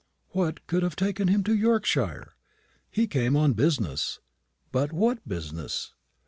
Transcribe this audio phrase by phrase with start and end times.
[0.29, 2.33] "What could have taken him to Yorkshire?"
[2.89, 4.19] "He came on business."
[4.71, 5.93] "But what business?"